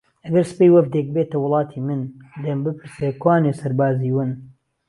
ئەگەر 0.25 0.45
سبەی 0.51 0.73
وەفدێک 0.75 1.07
بێتە 1.15 1.37
وڵاتی 1.39 1.81
من 1.87 2.01
لێم 2.41 2.59
بپرسێ 2.65 3.09
کوانێ 3.21 3.53
سەربازی 3.61 4.13
ون 4.15 4.31